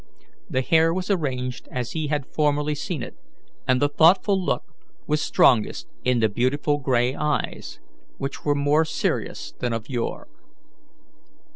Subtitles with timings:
[0.49, 3.13] The hair was arranged as he had formerly seen it,
[3.67, 4.63] and the thoughtful look
[5.05, 7.79] was strongest in the beautiful grey eyes,
[8.17, 10.27] which were more serious than of yore.